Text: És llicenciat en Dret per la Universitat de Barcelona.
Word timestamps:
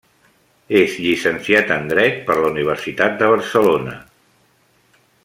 És 0.79 0.95
llicenciat 1.01 1.73
en 1.75 1.85
Dret 1.91 2.17
per 2.31 2.39
la 2.39 2.49
Universitat 2.55 3.21
de 3.21 3.29
Barcelona. 3.35 3.97